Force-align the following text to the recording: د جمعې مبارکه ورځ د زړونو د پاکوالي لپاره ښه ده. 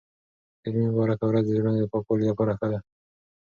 د 0.61 0.63
جمعې 0.73 0.89
مبارکه 0.93 1.23
ورځ 1.27 1.45
د 1.47 1.51
زړونو 1.57 1.79
د 1.81 1.85
پاکوالي 1.91 2.25
لپاره 2.27 2.57
ښه 2.59 2.67
ده. 2.71 2.79